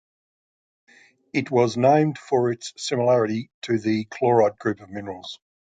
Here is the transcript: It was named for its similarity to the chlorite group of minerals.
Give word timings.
It 1.31 1.51
was 1.51 1.77
named 1.77 2.17
for 2.17 2.51
its 2.51 2.73
similarity 2.75 3.51
to 3.61 3.77
the 3.77 4.05
chlorite 4.05 4.57
group 4.57 4.79
of 4.79 4.89
minerals. 4.89 5.37